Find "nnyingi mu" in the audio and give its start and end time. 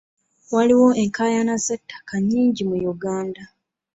2.19-2.77